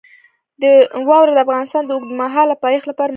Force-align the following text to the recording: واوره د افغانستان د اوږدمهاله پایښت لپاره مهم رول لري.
واوره 1.09 1.31
د 1.33 1.37
افغانستان 1.45 1.83
د 1.85 1.91
اوږدمهاله 1.93 2.55
پایښت 2.63 2.85
لپاره 2.87 2.99
مهم 2.99 2.99
رول 2.99 2.99
لري. 2.99 3.09